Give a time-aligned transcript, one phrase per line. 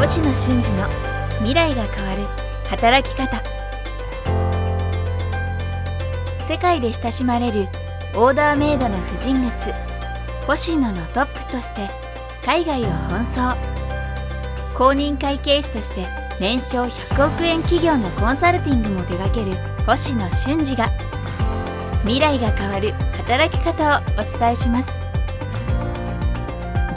[0.00, 0.88] 星野俊二の
[1.40, 2.22] 未来が変わる
[2.70, 3.42] 働き方。
[6.48, 7.68] 世界で親しまれる
[8.14, 9.74] オーダーメイドの婦人靴
[10.46, 11.90] 星野のトップとして
[12.42, 13.58] 海外を奔走。
[14.74, 16.08] 公認会計士として
[16.40, 19.54] 年商100億円企業のコンサルティングも手掛ける
[19.84, 20.90] 星野俊二が
[22.04, 24.98] 未来が変わる働き方をお伝えします。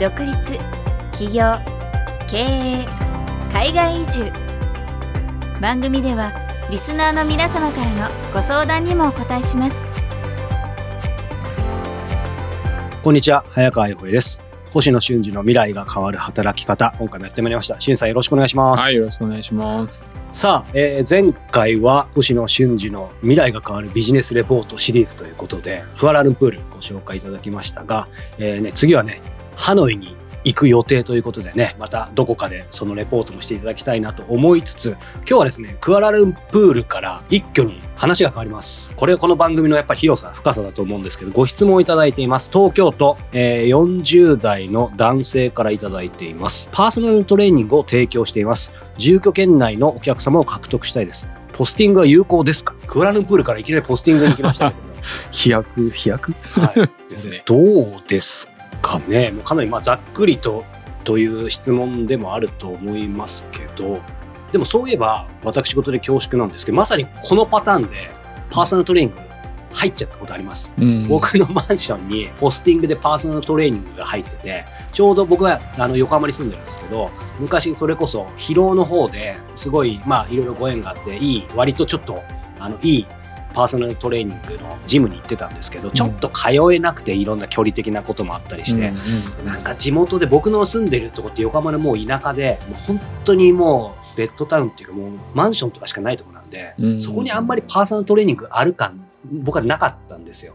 [0.00, 0.58] 独立
[1.12, 1.73] 起業
[2.26, 2.86] 経営
[3.52, 4.32] 海外移住。
[5.60, 6.32] 番組では
[6.70, 9.86] リスナーの皆様からのご相談にもお答えします。
[13.02, 13.44] こんにちは。
[13.50, 14.40] 早川洋平です。
[14.72, 17.76] 星野俊二の未来が変わる働き方今回もやってまいりました。
[17.78, 18.82] 俊さんよろしくお願いします。
[18.82, 20.02] はい、よろしくお願いします。
[20.32, 29.20] さあ、えー前回は星野俊二の未来が変わるビジネスレポートシリーズということでクアラルンプールご紹介いただきましたが、えーね、次はね
[29.54, 38.92] ハノイに行く予定ということでねまたどこかでそのレポートもしていただきたいなと思いつつ今日はですねクアラルンプールから一挙に話が変わります。
[38.96, 42.50] これこの番組のやっぱ広さ深さだと思うんですけどご質問をいただいています。
[42.52, 46.68] 東京都、えー40代の男性からいただいています。
[46.72, 48.72] パーソナルトレーニングを提供しています。
[48.98, 51.26] 住居圏内のお客様を獲得したいです。
[51.52, 52.74] ポスティングは有効ですか？
[52.86, 54.94] クアラルンプールからいきなりポスティングに来ましたけども
[55.30, 56.32] 飛躍、飛躍？
[56.60, 57.42] はい、ですね。
[57.46, 58.53] どうですか？
[59.06, 60.64] ねもうかなりまあざっくりと
[61.04, 64.00] という質問でもあると思いますけど
[64.52, 68.08] でもそういえば私事で恐縮なんですけどまさにこのパターンで
[68.50, 69.20] パーソナルトレーニング
[69.72, 71.08] 入っちゃったことあります、うん。
[71.08, 77.10] 僕のマンションにポスティングでパーソナルトレーニングが入っててちょうど僕はあの横浜に住んでるんですけど
[77.40, 82.22] 昔それこそ疲労の方ですごいまあいろいろご縁があっていい割とちょっと
[82.60, 83.06] あのいい
[83.54, 100.54] パーソナルトレーニングのジムに行ってたんですけど、ちょっと通えなくていろんな距離的なこともあったりして、うんなんか地元で僕の住んでるとこって横浜のもう田舎でもう本当にもうベッドタウンっていうかもうマンションとかしかないとこなんで、うんそこにあんまりパーソナルトレーニングある感僕はなかったんですよ。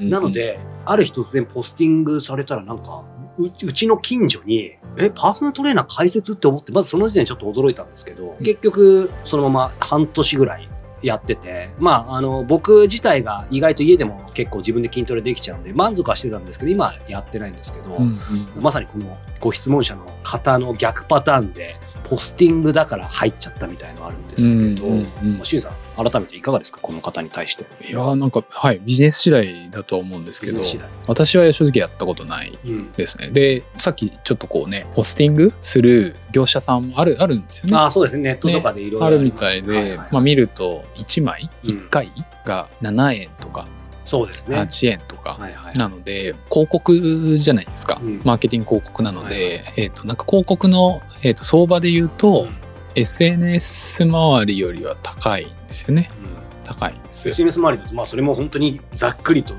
[0.00, 3.04] なの、である日突然ポスティングされたらなんか
[3.36, 8.44] ううちの近所にえパーソナルトレーナー開設って思ってまずその時点でちょっと驚いたんですけどうん。
[8.44, 10.68] 結局そのまま半年ぐらい
[11.02, 18.20] やっててまああの僕自体が意外と家でも結構自分で筋トレできちゃうんで満足はしてたんですけど今はやってないんですけど、うん
[18.56, 18.62] うん。
[18.62, 21.76] まさにこのご質問者の方の逆パターンで
[22.08, 25.34] ポスティングだから入っちゃったみたいのあるんですけど、うんうんうん。
[25.36, 27.64] まあしゅんさん改めていかがですかこの方に対して。
[27.88, 30.60] いやーなんか、はい、ビジネス次第だとは思うんですけど、
[31.08, 33.30] 私は正直やったことないうんですね。
[33.30, 37.76] で、さっきちょっとこうね、ポスティングする業者さんもある、あるんですよね。
[37.76, 42.12] ああそうですねネットとかでいろいろあるみたいで、はいはいまあ見ると1枚うん1回
[42.44, 43.66] が7円とか
[44.06, 44.56] そうですね。
[44.56, 45.74] 8円とかはいはい。
[45.76, 52.57] なので広告じゃないですか、うんマーケティング広告なので、はいはいえー、となんか広告の、えー、と相場で言うと、うん
[53.00, 56.10] SNS 周りよりは高いんですよね。
[56.22, 56.64] うん。
[56.64, 57.28] 高いんです。
[57.28, 59.54] よ SNS 周りだとまあそれも本当にざっくりと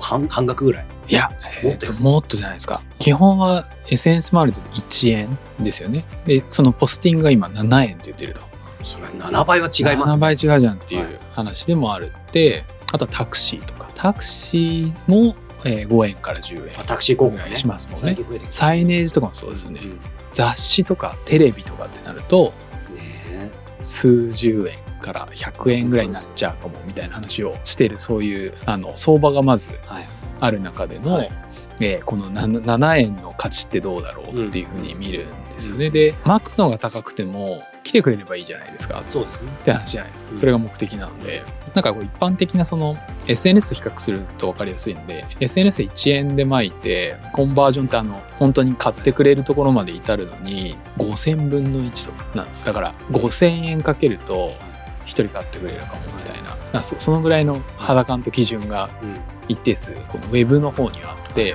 [0.00, 0.86] 半半額ぐらい。
[1.08, 1.30] いや、
[1.62, 2.82] えー、もっともっとじゃないですか。
[2.98, 6.04] 基本は SNS 周りで1円ですよね。
[6.26, 8.40] でそのポスティングが今7円って言ってると。
[8.84, 11.12] それ7倍は違います、7倍違うじゃんっていはい。
[11.12, 13.90] う話でもあるって、あとはタクシーとか。
[13.94, 17.56] タクシーも、えー5円から10円あタクシー広告ね。
[17.56, 18.16] しますもんね。
[18.50, 19.98] サイネージとかもそうですよね、ん
[20.32, 22.52] 雑誌とかテレビとかってなると
[22.94, 23.50] ね
[23.80, 30.08] 数十円から100円ぐらいになっちゃうかもみたいな話をしてるそういうあの相場がまずはい。
[30.40, 31.47] ある中での、はい
[31.80, 35.90] えーこの 7, 7円の価値ってどうだろうっていうふうに見るんですよね。
[35.90, 39.02] で巻くのが高くても来てくれればいいじゃないですか。
[39.10, 39.50] そうですね。
[39.60, 40.32] って話じゃないですか。
[40.32, 40.38] うん。
[40.38, 41.42] それが目的なので。
[41.74, 42.96] なんかこう一般的なその
[43.26, 52.64] SNS と比較すると分かりやすいんで SNS で1円で巻いてコンバージョンってあの本当に買ってくれるところまで至るのに5000分の1とかなんです。
[52.64, 54.50] だから5000円かけると
[55.04, 56.82] 1人買ってくれるかもみたいな。
[56.82, 59.14] そそのぐらいの肌感と基準がうん。
[59.48, 61.54] 一定数このウェブの方にはあっ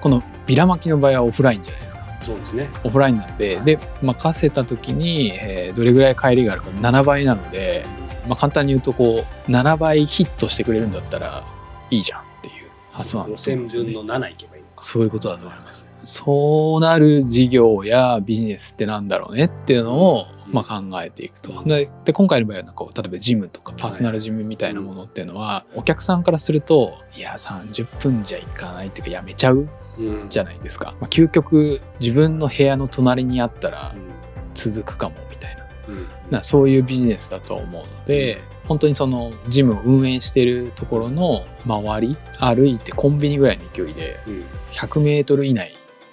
[0.00, 2.68] このビラ巻きの場合はオフラインじゃないですかそうですね。
[2.84, 7.84] オフラインなんでで任せた時に、えーどれぐらい帰りがあるか7倍なので
[8.28, 11.42] まあ、簡単に言うとこう7倍ヒットしてくれるんだったら
[11.90, 14.57] いいじゃんっていう発想なんですよね5000分の7いけば。
[14.80, 15.86] そういうことだと思います。
[16.02, 21.62] そうなる事業やビジネスってなんだろうねっていうのを、うんまあ、考えていくと。
[21.64, 30.94] でで今回の場合はなんかこう例えばジムとかパーソナルジムみたいなものっていうのは、お客さんからするといや30分じゃいかないっていうかやめちゃううんじゃないですか。
[31.00, 34.08] まあ、究極自分の部屋の隣にあったらうん
[34.54, 35.64] 続くかもみたいな。
[35.88, 45.72] うんなそういうビジネスだと思うので、本当にそのジムを運営しているところの周り歩いてコンビニぐらいの勢いでうん100メートル以内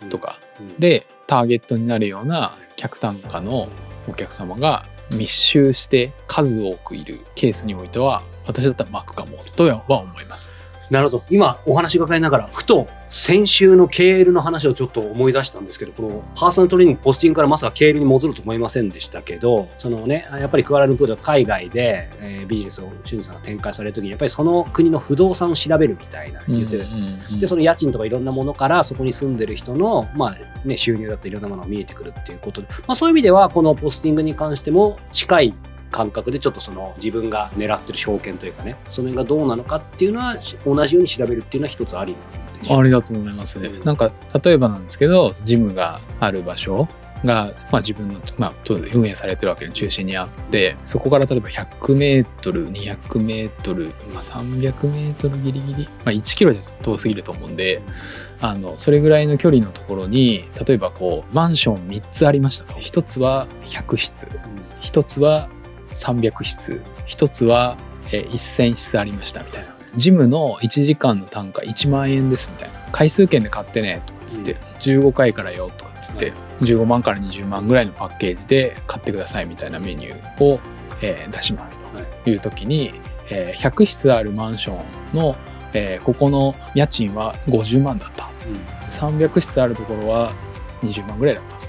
[0.10, 3.68] とかうんでターゲットになるようなキ客単価の
[4.07, 10.52] お客様が密集して数多くいるケースにおいては私だったら巻くかもとは思います。
[10.90, 11.24] なるほど。
[11.30, 27.02] 今お話伺いながら、ふと先週の KL の話をちょっと思い出したんですけど、このパーソナルトレーニング、ポスティングからまさか KL に戻ると思いませんでしたけど、そのね、やっぱりクアラルンプール海外で、えービジネスを俊さんが展開されるときに、やっぱりその国の不動産を調べるみたいな言ってですね。
[27.02, 35.54] うんうんうんで、その家賃とかいろんなものから、そこに住んでる人の、まあね、収入だったりいろんなものが見えてくるっていうことで、まあそういう意味では、このポスティングに関しても近い
[35.95, 42.18] 感覚でちょっとその自分が狙ってる証券というかね、その辺がどうなのかっていうのは、し同じように調べるっていうのは一つあり
[42.69, 43.69] ありだと思いますね。
[43.86, 44.12] なんか
[44.44, 46.89] 例えばなんですけどジムがある場所
[47.24, 48.53] が、まあ、自分の、まあ、
[48.94, 57.81] 運営されてるわけの中心にあってそこから例えば 100m200m、まあ、300m ギリギリ、まあ、1キロです遠すぎると思うんで
[58.41, 62.74] あのそれぐらいの距離のところに例えばこうマンション3つありましたと。
[62.75, 64.27] 1つは100室。
[64.81, 65.50] 1つは
[65.95, 66.81] 300室。
[67.07, 67.77] 1つは、
[68.12, 69.75] えー1000室ありましたみたいな。
[69.95, 72.75] ジムの1時間の単価1万円ですみたいな。
[72.92, 80.59] 回数券で買ってねとかっつって、15回からよとかっつって、15万から20万ぐらいのパッケージで買ってくださいみたいなメニューを、
[81.01, 81.80] えー出します
[82.24, 82.36] とい。
[82.36, 82.94] う時に、
[83.30, 84.74] えー100室あるマンショ
[85.13, 85.36] ンの、
[85.74, 88.30] えーここの家賃は50万だった。
[88.91, 90.31] 300室あるところは
[90.83, 91.57] 20万ぐらいだった。
[91.57, 91.65] と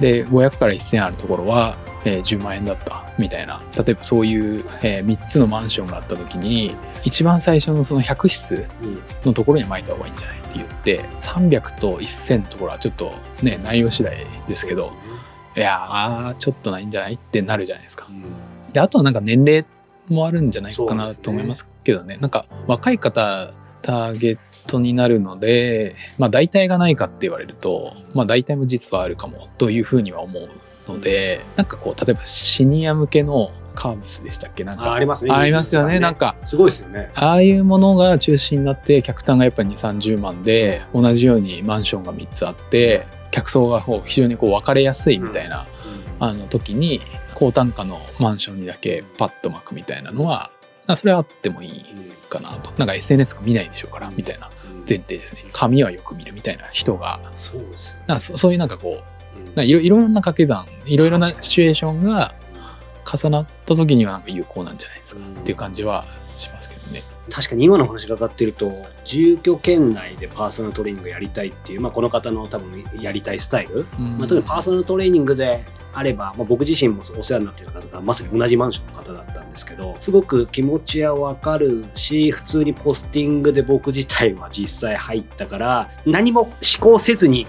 [0.00, 3.62] で500から1000あるところは、えー10万円だったみたいな。
[3.76, 6.74] 例えばそういう、え3つのマンションがあった時に
[7.04, 8.66] 一番最初のその100室
[9.24, 13.12] のところに巻いた方がいいんじゃないって言って300と1000のところはちょっと
[13.42, 14.16] ね内容次第
[14.48, 14.92] ですけど
[15.56, 18.08] いやーちょっとないんじゃないってなるじゃないですか。
[18.72, 19.64] であとはなんか年齢
[20.08, 22.16] もあるんじゃないかなと思いますけどね。
[22.20, 30.48] なんか若い方ターゲットになるのでまあ大体がないかって言われるとまあ大体も実はあるかもというふうには思う
[30.88, 34.64] のでなんかこう例えばシニア向けのカービスでしたっけ？
[34.64, 34.90] なんか。
[34.90, 35.32] あありますね。
[35.32, 36.00] ありますよね。
[36.00, 36.34] なんか。
[36.44, 37.12] すごいですよね。
[37.14, 45.68] ああいうものが中心になって客単がやっぱり2 3 0万で同じようにマンションが3つあって客層がこう非常にこう分かれやすいみたいな、
[46.18, 47.00] あの時に
[47.34, 50.50] 高単価のマンションにだけパッと巻くみたいなのは
[50.88, 51.84] まあそれはあってもいい
[52.28, 52.72] かなと。
[52.78, 54.50] なんか SNS が見ないでしょうからみたいな
[54.88, 55.44] 前提ですね。
[55.52, 57.20] 紙はよく見るみたいな人が。
[57.34, 58.20] そうですよね。
[58.20, 59.04] そそういうなんかこう
[59.56, 62.34] いろいろんな掛け算いろいろなシチュエーションが
[63.10, 65.22] 重なった時にはなんか有効なんじゃないですか。
[65.22, 66.04] っていう感じは
[66.36, 67.02] しますけどね。
[67.30, 68.72] 確かに今の話が上がってると
[69.04, 87.46] 住居圏内でパーソナルトレーニングやりたいっていう、まあ、この方の多分やりたいスタイル、まあ、特にパーソナルトレーニングであれば、まあ、僕自身もお世話になっていた方がまさに同じマンションの方だったんですけどすごく気持ちはわかるし普通にポスティングで僕自体は実際入ったから何も思考せずに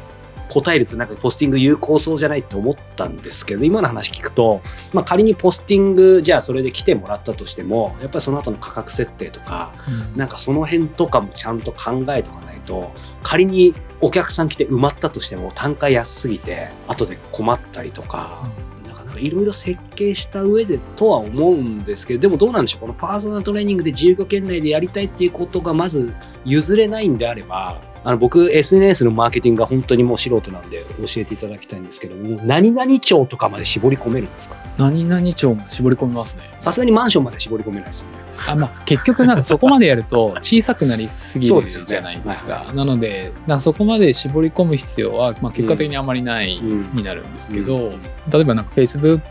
[0.50, 4.62] 答えるとなんかポスティング有効そうじゃないって思ったんですけど今の話聞くと、
[4.94, 9.72] まあ、仮にポスティングじゃあそれで来てもらったとしてもやっぱりその後の価格設定とか
[10.16, 12.92] なんかその辺とかもちゃんと考えとかないと
[13.24, 18.50] 仮にお客さん来て埋まったとしても単価安すぎて後で困ったりとか。
[18.88, 26.12] なかなかいろいろ設計した上でとは思うんですけどでもどうなんでしょうこのパーソナルトレーニングで自由圏内でやりたいっていうことがまず
[26.44, 34.56] 譲れないんであればあの僕 SNS のマーケティングが本当にもう素人なんで教えていただきたいんですけども何々町とかまで絞り込めるんですか？
[34.78, 36.50] 何々町も絞り込みますね。
[36.60, 38.18] さすがにマンションまで絞り込めないですよね。
[38.48, 42.72] あまあ、結局なんかそこまでやると 小さくなりすぎるじゃないですか。
[42.74, 48.00] なのでなそこまで絞り込む必要は、まあ、結果的にあまりないうんになるんですけど、うん
[48.32, 49.22] 例えばなんか Facebook、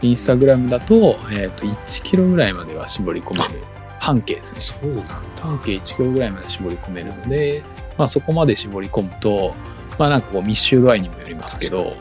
[0.00, 3.62] Instagram だと,、えー、と1キロぐらいまでは絞り込める
[3.98, 4.60] 半径ですね。
[4.60, 5.14] そうなんだ。
[5.40, 7.62] 半径1キロぐらいまで絞り込めるので、
[7.98, 9.54] まあ、そこまで絞り込むと、
[9.98, 11.94] まあ、なんかこう密集度合いにもよりますけど、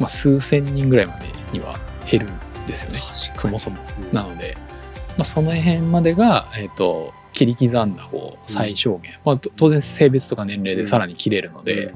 [0.00, 1.78] まあ、数千人ぐらいまでには
[2.10, 3.00] 減るんですよね。
[3.34, 3.76] そもそも。
[4.00, 4.12] うん。
[4.12, 4.56] なので、
[5.16, 11.94] まあ、その辺までが、えっと切り刻んだこう最小限、まあ、と当然性別とか年齢でさらに切れるので、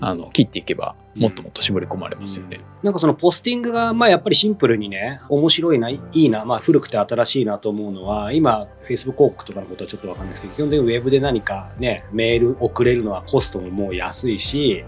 [0.00, 2.60] あの切っていけばもっともっと絞り込まれますよね。
[2.82, 14.84] なんかそのポスティングが、まあやっぱりシンプルにね、面白いな、いいな、まあ古くて新しいなと思うのは、今、Facebook 広告とかのことはちょっとわかんないですけど、基本的にウェブで何かね、メール送れるのはコストももう安いし、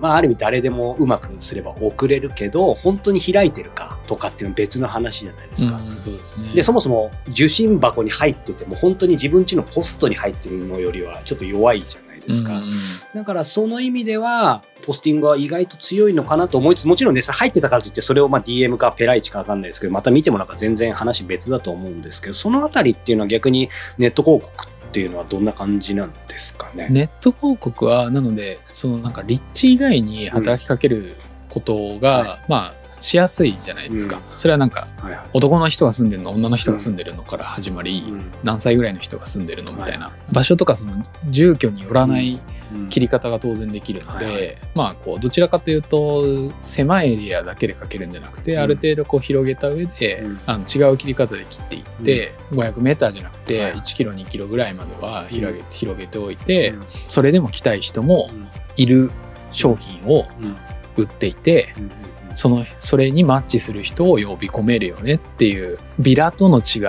[0.00, 5.76] まあある意味誰でもうまくすれば送れるけど、本当に開いてるかとかっていうのは別の話じゃないですか。
[5.76, 12.58] うんそうですねで、そもそも受信箱に入ってても、本当に自分家のポストに入ってるのよりはちょっと弱いじゃないですか。
[12.58, 12.68] うんうん
[13.14, 26.88] だからその意味では、ポスティングは意外と強いのかなと思いつつ、もちろんね、入ってたからといって、それをまあ DM かペライチかわかんないですけど、また見てもなんか全然話別だと思うんですけど、そのあたりっていうのは逆にネット広告っていうのはどんな感じなんですかね。
[26.90, 31.16] ネット広告はなのでそのなんか立地以外に働きかける
[31.50, 34.38] ことが、はまあしやすいじゃないですか、うん。
[34.38, 35.30] それはなんかはいはい。
[35.34, 38.32] 男の人が住んでるの女の人が住んでるのから始まり、うん。
[38.44, 42.40] 何歳ぐらいの人が住んでるのみたいな、は場所とかその住居によらない
[42.72, 42.88] うん。
[42.90, 44.56] 切り方が当然できるので、はいはい。
[44.74, 48.60] まあこうどちらかというと狭いエリアだけで描けるんじゃなくて、うん。
[48.60, 50.40] ある程度こう広げた上で、うん。
[50.46, 56.84] あの違う切り方で切っていって、500メーターじゃなくてはい1キロ2キロぐらいまでは広げて,、広げておいて、うん。
[57.06, 58.48] それでも来たい人もうん。
[58.76, 59.10] いる
[59.52, 60.56] 商品をうん。
[60.96, 62.07] 売っていて、うん
[62.38, 66.82] そのそれにマッチする人を呼び込めるよねっていうビラとの違い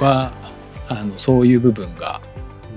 [0.00, 0.32] は、
[0.86, 2.20] あのそういう部分が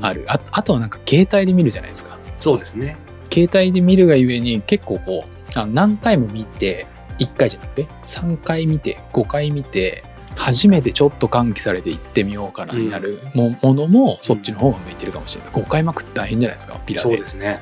[0.01, 0.25] ある。
[0.27, 2.17] ああとはなんか携帯で見るじゃないですか。
[2.39, 2.97] そうですね。
[3.31, 6.88] 携帯で見るがゆえに結構こうあ何回も見て
[7.19, 10.03] 1回じゃなくて3回見て5回見て
[10.36, 15.53] 初めてちょっと喚起されて行ってみようかなになるも,、ものもそっちの方が向いてるかもしれない。
[15.53, 17.59] 5回まくって大変じゃないですかビラそうでですね。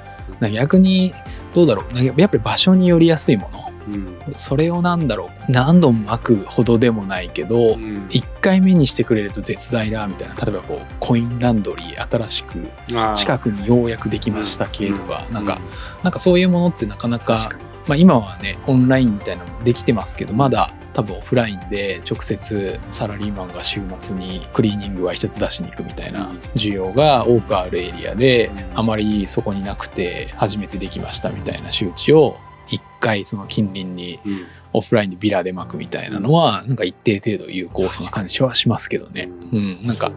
[0.53, 1.13] 逆に
[1.53, 2.05] どうだろう。
[2.05, 4.17] やっぱり場所によりやすいものうん。
[4.35, 5.51] それをなんだろう。
[5.51, 8.07] 何度も巻くほどでもないけど、うん。
[8.09, 10.35] 1回目にしてくれると絶大だみたいな。
[10.35, 12.67] 例えばこうコインランドリー新しく
[13.15, 15.59] 近くにようやくできました系とか、うなんか、
[16.03, 17.49] なんかそういうものってなかなか
[17.87, 26.37] まあ、今はねオンラインみたいなのもできてますけどまだ多分オフラインで直接サラリーマンが週末にクリーニングは一つ出しに行くみたいなうん。
[26.55, 28.79] 需要が多くあるエリアでうん。
[28.79, 32.37] あまりそこになくて初めてできましたみたいな周知を
[32.67, 34.39] 一回その近隣にうん。
[34.77, 39.29] オフラインでビラで巻くみたいなのはなんか一定程度有効そうな感じはしますけどね。
[39.53, 40.12] うん、なんか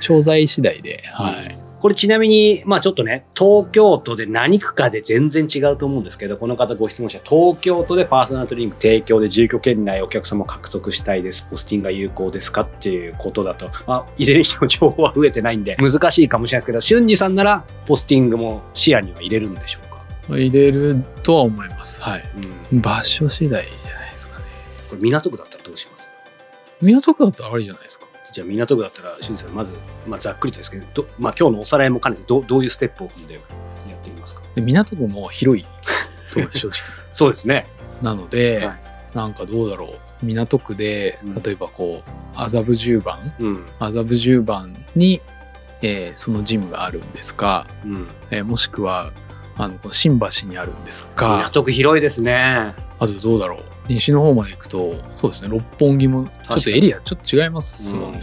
[0.00, 1.58] 商材次第で、はい。
[1.80, 11.46] これちなみに、まあちょっとね、東京都で何区かで全然違うと思うんですけど、この方ご質問者、東京都でパーソナルトレーニング提供で住居圏内お客様を獲得したいです。
[11.50, 19.91] ポスティングが有効ですかっていうことだと、まあ、いずれにしても情報は増えてないんで、難しいかもしれないですけど、俊二さんならポスティングも視野には入れるんでしょうか？
[20.38, 22.00] 入れるとは思います。
[22.00, 22.30] はい。
[22.72, 22.80] うん。
[22.80, 24.44] 場所次第じゃないですかね。
[24.88, 26.10] これ港区だったらどうします？
[26.80, 28.06] 港区だったらありじゃないですか。
[28.32, 29.72] じゃあ港区だったら、俊二さん、まず、
[30.06, 34.42] まあざっくりとですけど、どまあ今日のおさらいも兼ねてど、どういうステップを踏んでやってみますか？
[34.54, 35.66] で港区も広い。
[37.12, 37.66] そうですね。
[38.00, 40.24] なので、はいなんかどうだろう。
[40.24, 43.66] 港区でうん、例えばこう、麻布十番うん。
[43.78, 45.20] 麻布十番に、
[45.82, 48.08] えーそのジムがあるんですか、うん。
[48.30, 49.12] えーもしくは、
[49.56, 52.74] あの、この新橋にあるんですか、港区広いですね。
[52.98, 53.62] あとどうだろう。
[53.88, 58.20] 西の方まで行くと、そうですね、六本木も、ちょっとエリアちょっと違いますもんね。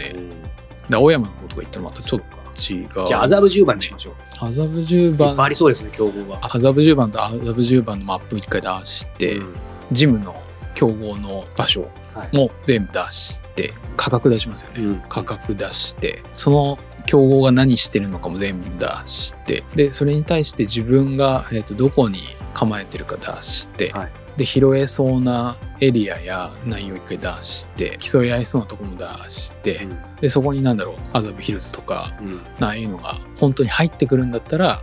[0.90, 3.08] で青山の方とか行ったらまたちょっと違う。
[3.08, 4.14] じゃあ麻布十番にしましょう。
[4.46, 6.40] 麻布十いっぱいあ番、りそうですね、競合が。
[6.44, 9.56] 麻布十番と麻布十番のマップ一回出して、うん
[9.92, 10.36] ジムの
[10.76, 14.84] 競合の場所はいも全部出して、価格出しますよね。
[14.84, 22.20] うん価格出して、その競合が何してるのかも全部出して、で、それに対して自分が、えー、とどこに
[22.54, 24.12] 構えてるか出して、はい。
[24.38, 29.88] で、拾えそうなエリアや内容を一回出して、競い合いそうなとこも出して、
[30.22, 32.28] で、そこになんだろう、麻布ヒルズとか、うん。
[32.28, 34.80] うんああいうのが本当に入ってくるんだったら、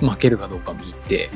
[0.00, 0.08] うん。
[0.08, 1.28] 負けるかどうか見て、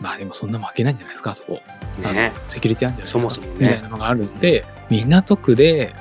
[0.00, 1.60] まあでもそんな負けないんじゃないですか、あそこ。
[1.98, 3.34] うんねセキュリティあるんじゃないですか。
[3.34, 3.66] そもそもね。
[3.66, 5.94] みたいなのがあるんで、港区で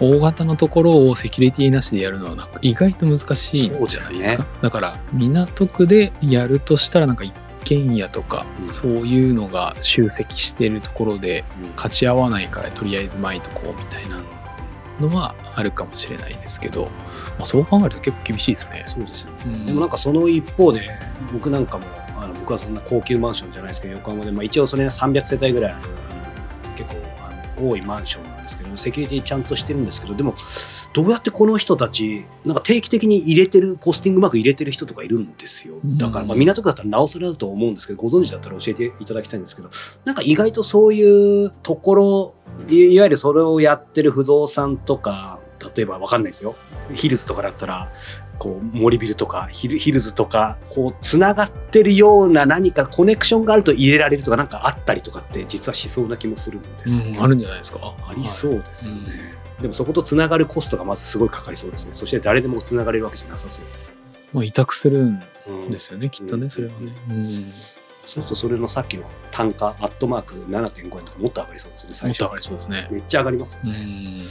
[0.00, 4.42] 大型のところをセキュリティなしでやるのはなんか意外と難しいんじゃないですか？
[4.42, 7.32] そうだから港区でやるとしたらなんか一
[7.64, 11.44] 軒家とか、うんそういうのが集積してるところで
[11.76, 14.20] 勝ち合わないからとりあえず巻いとこうみたいな
[15.00, 16.90] のはあるかもしれないですけど、ま
[17.42, 18.84] あ、そう考えると結構厳しいですね。
[18.88, 19.36] そうですよね。
[19.46, 20.90] うんでもなんかその一方で、
[21.32, 21.84] 僕なんかも、
[22.16, 25.88] あの僕はそんな高級マンションじゃないですけど、横浜で、まあ、一応それが300世帯ぐらいある、
[26.76, 30.34] 結構あの多いマンションですけど、セキュリティちゃんとしてるんですけど、でも、
[30.92, 35.74] どうやってこの人たち、なんか定期的に入れてる、ポスティングうまく入れてる人とかいるんですよ。
[35.98, 39.70] だから、まあ、港区だったらなおさらだと思うんですけど、ご存知だったら教えていただきたいんですけど、
[40.04, 42.34] なんか意外とそういうところ、
[42.68, 45.40] いいわゆるそれをやってる不動産とか、
[45.74, 46.54] 例えばわかんないですよ。
[46.94, 47.92] ヒルズとかだったら、
[48.44, 57.78] こう、森ビルとかヒル、ヒルズとか、こう、つながってるような何かコネクションがあると入れられるとかなんかあったりとかって実はしそうな気もするんですうんあるんじゃないですか？
[58.06, 59.00] ありそうですよね。
[59.08, 59.12] はい
[59.62, 61.94] でもそことつながるコストがまずすごいかかりそうですね。
[61.94, 63.64] そして誰でもつながれるわけじゃなさそう。
[64.32, 66.92] まあ、委託するんうんですよね、きっとね、それはね。
[67.08, 67.52] うん
[68.04, 72.88] そうするとそれのさっきの単価、アットマーク7.5円とかもっと上がりそうですね、最初もっと上がりそうですね。
[72.90, 73.72] めっちゃ上がりますようね。
[73.72, 74.24] ん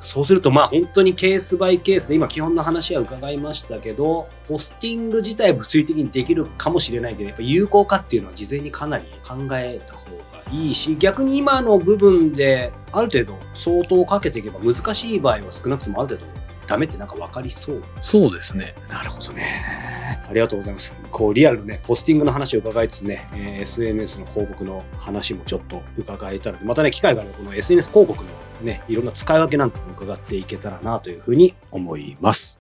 [0.00, 16.39] そうするとまあ本当にケースバイケースで今基本の話は伺いましたけどポスティング自体物理的にできるかもしれないけどやっぱ有効かっていうのは事前にかなり考えた方がいいし逆に今の部分である程度相当かけていけば難しい場合は少なくともある程度
[16.70, 18.76] ダメってなんか分かりそうそうですね。
[18.88, 19.44] なるほどね。
[20.28, 20.94] ありがとうございます。
[21.10, 28.30] こう、リアルのね、ポスティングの話を伺いつつね、えー SNS の広告の話もちょっと伺えたので、またね、機会があればこの SNS 広告の
[28.62, 32.60] ね、いろんな使い分けなんかも伺っていけたらなというふうに思います。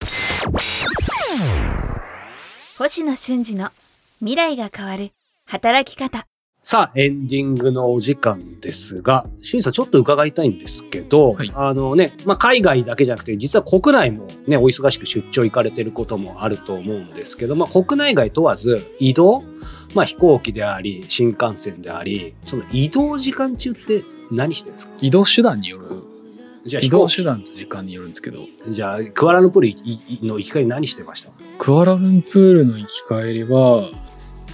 [2.77, 3.71] 星野俊二の
[4.19, 5.09] 未来が変わる
[5.47, 6.27] 働き方。
[6.67, 11.51] さあ、エンディングのお時間ですが、しゅんさんちょっと伺いたいんですけど、はい。
[11.53, 19.43] あのね、まあ、海外だけじゃなくて、実は国内もね、お忙しく出張行かれてることもあると思うんですけど、まあ、国内外問わず移動、
[19.93, 24.93] まあ、飛行機であり、新幹線であり、その移動時間中って何してるんですか？
[25.01, 25.85] 移動手段による、
[26.65, 31.29] じゃあ移動手段と時間によるんですけど、じゃあ、クアラルンプールの行き帰り何してました？
[31.59, 33.87] クアラルンプールの行き帰りは、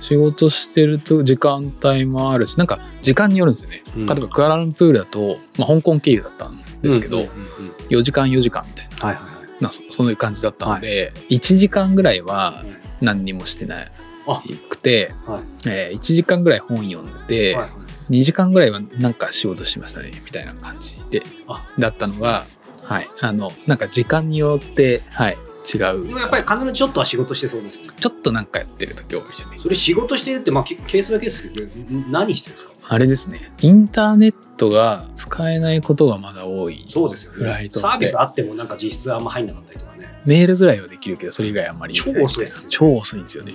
[0.02, 3.82] 仕事してると時間帯もあるし、なんか時間によるんですよね。
[3.96, 4.06] うん。
[4.06, 9.64] 例えばクアラルンプールだと、まあ、香港経由だったんですけど、うんうんうん4時間4時間みたいな、はいはいはい。
[9.64, 12.54] なそそういう感じだったので、1時間ぐらいは
[13.02, 13.92] 何にもしてない
[14.28, 15.42] あくて、はい。
[15.68, 17.72] えー1時間ぐらい本読んで、はいはい。
[18.12, 21.66] 2時間ぐらいはなんか仕事してましたねみたいな感じであ。
[21.78, 22.46] だったのが、
[22.84, 26.08] はい、あのなんか時間によって、はい、違う。
[26.08, 27.90] でもやっぱり必ずちょっとは仕事してそうですね。
[28.00, 29.58] ちょっとなんかやってる時多いですね。
[29.60, 32.72] それ仕事してるって、まあ、ケケースバイケースですけど、ん何してるんですか？
[32.88, 33.52] あれですね。
[33.62, 36.86] インターネットが使えないことがまだ多い。
[36.90, 37.38] そうですよね。
[37.38, 40.08] フライトサービスあってもなんか実質あんま入んなかったりとかね。
[40.26, 43.54] メールぐらいはできるけどそれ以外あんまり超遅いです超遅いんですよね。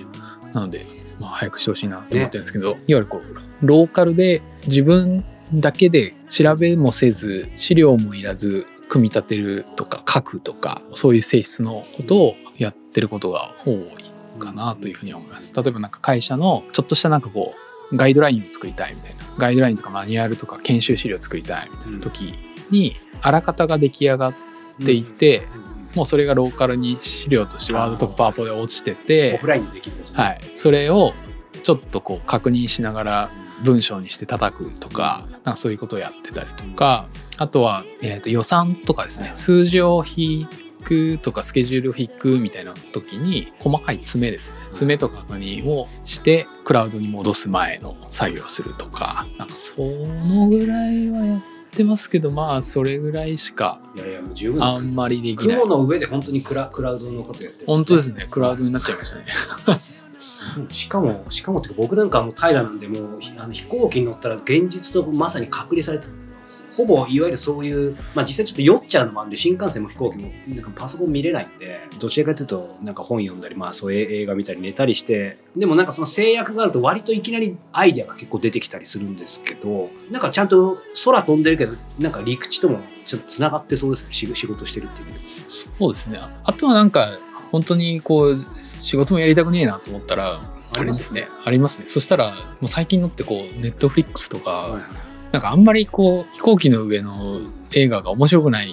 [0.53, 0.85] なので、
[1.19, 5.23] まあ、早くしてほしいなと思ってるんですけど、いわゆるこうローカルで自分
[5.53, 13.85] だけで調べもせず資料もいらず組み立てるとか書くとかそういう性質のことをやってることが多い
[14.39, 15.53] かなというふうに思います。
[15.55, 17.53] 例えばなんか会社のちょっとしたなんかこ
[17.91, 22.33] うガイドラインを作りたいみたいなガイドラインとかマニュアルとか研修資料を作りたいみたいな時
[22.69, 24.33] にあらかたが出来上がっ
[24.85, 25.43] ていて、
[25.95, 29.95] もうそれがローカルに資料としてワードとかパワポで落ちてオてフ、ラインでできる。
[29.97, 31.13] ねはい、それを
[31.63, 33.29] ちょっとこう確認しながら
[33.63, 39.31] 文章にして叩くとかなんかそういうことをやってたりとかあとは、えー、と予算とかですね。
[39.35, 40.47] 数字を引
[40.83, 44.61] くとかスケジュールを引くみたいな時に細かい詰めですよね。
[44.67, 49.27] 詰めとか確認をしてクラウドに戻す前の作業をするとか。
[49.37, 55.59] なんかそのぐらいはやってますけどまあそれぐらいしかいやいや、もう十分あんまりできない。
[55.59, 58.27] 雲の上で本当にクラクラウドのことやってるん本当ですね。
[58.31, 59.25] クラウドになっちゃいましたね。
[59.67, 59.97] う ん
[60.69, 66.07] しかも、しかもって僕なんかもう平なんで、もうひあの飛行機に乗ったら現実とまさに隔離されて、
[66.77, 86.19] ほぼいわゆるそういう、まあ実際ちょっと酔っちゃうのもあるんで、新幹線も飛行機もなんかパソコン見れないんで、どちらかというと、なんか本読んだり、まあそういう映画見たり寝たりして、でもなんかその制約があると割といきなりアイデアが結構出てきたりするんですけど、なんかちゃんと空飛んでるけど、なんか陸地ともちょっと繋がってそうですね、仕仕事してるっていう意味でそうですね。
[86.43, 87.17] あとはなんか、
[87.51, 88.45] 本当にこう、
[88.81, 90.39] 仕事もやりたくねえなと思ったら、
[90.73, 91.27] あれですね。
[91.45, 91.85] ありますね。
[91.87, 95.06] そしたら、もう最近のってこう、ネットフリックスとか、はい
[95.37, 98.69] なんかあんまりこう、飛行機の上の映画が面白くない。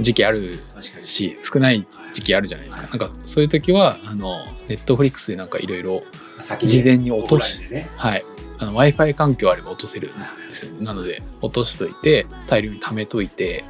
[0.00, 0.58] 時期ある。
[1.04, 2.88] し、少ない時期あるじゃないですか。
[2.88, 6.02] なんかそういう時は、あの、ネットフリックスでなんかいろいろ、
[6.64, 7.60] 事前に落とし。
[7.96, 8.24] はい。
[8.58, 10.12] あの Wi-Fi 環境あれば落とせるん
[10.48, 10.72] ですよ。
[10.80, 13.64] なので、落としといて、大量に貯めといて、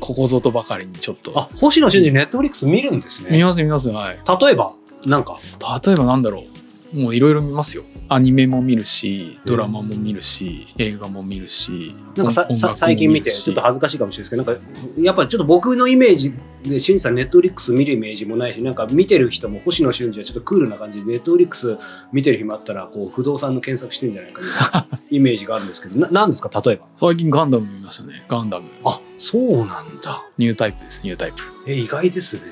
[0.00, 1.38] ここぞとばかりにちょっと。
[1.38, 3.30] あ、星野俊二ネットフリックス見るんですね。
[3.30, 3.88] 見ます見ます。
[3.90, 4.18] はい。
[4.40, 4.72] 例えば、
[5.06, 5.38] なんか、
[5.86, 6.44] 例えばなんだろ
[6.92, 16.32] うもういろいろ見ますよアニメも見るしドラマも見るし、映画も見るしなんかささ最近見て、ちょっと恥ずかしいかもしれないですけど、なんか、やっぱりちょっと僕のイメージ
[16.64, 21.76] で、俊二さんネットフリックス見るイメージもないし、なんか見てる人も星野俊二はちょっとクールな感じで、ネットフリックス
[22.12, 26.86] 見てる暇あったら、こう、不動産の検索してんじゃないかみたいな イメージがあるんですけど、ななんですか、例えば？
[26.96, 30.22] 最近ガンダム見ましたねガンダムあ、そうなんだ。
[30.38, 32.42] ニュータイプですニュータイプえ、意外ですね。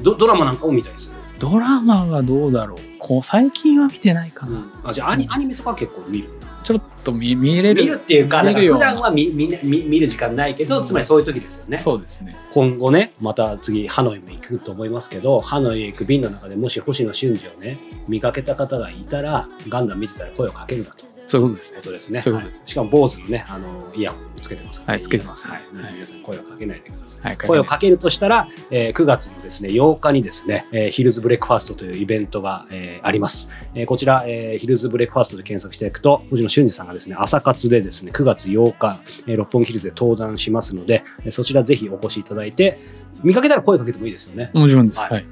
[0.00, 1.14] ドドラマなんかも見たりする？
[1.38, 6.28] ドラマはどうだろうこう最近は見てないかな、あ、じゃあアニアニメとか結構見る。
[6.64, 7.82] ちょっと見見れる。
[7.82, 11.76] 見るっていうか、見普段は見見見見る時間ないけど、つまりそういう時ですよね。
[11.76, 12.34] そうですね。
[12.54, 17.76] 今後ね、また次、ハノイも行くと思いますけど、ハノイへ行く便の中でもし星野俊二をね、
[18.08, 22.20] 見かけた方がいたら、ガンダム見てたら声をかけるなとそういうことですねことですね。
[22.22, 25.56] そういうことですはいしかも、坊主のね、あの、イヤホンをつけてますから、はいつけてますはい。
[25.82, 27.26] はい皆さん声をかけないでください。
[27.26, 33.48] はい声をかけるとしたら、えー9月のですね、8日にですね、えーヒルズブレックファーストというイベントが、えーあります。
[33.74, 42.78] えーこちら、えーヒルズブレックファーストで検索していくと、星野俊二さんがですね、朝活でですね、9月8日、えー六本木ヒルズで登壇しますので、えーそちらぜひお越しいただいて、
[43.22, 44.50] 見かけたら声かけてもいいですよね。
[44.52, 45.24] もちろんですははい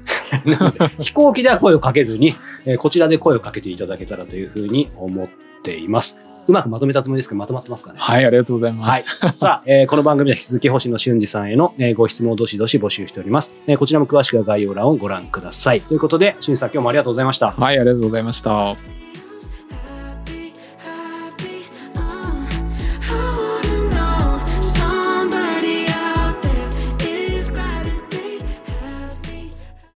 [0.45, 2.33] い、 なので飛行機では声をかけずに、
[2.65, 5.29] えーこちらで声をかけていただけたらというふうに思
[5.63, 6.17] っています。
[6.45, 7.99] うまくまとめたつもりですけど、まとまってますかね？
[7.99, 8.89] はい、ありがとうございます。
[8.89, 9.33] はい。
[9.33, 13.53] さあ、 えーこの番組では引き続き星野俊二さんへの、えーご質問をどしどし募集しております。
[13.65, 15.79] えーこちらも詳しくは概要欄をご覧ください。
[15.81, 17.51] ということで、俊二さん今日もありがとうございました。
[17.51, 19.02] はい、ありがとうございました。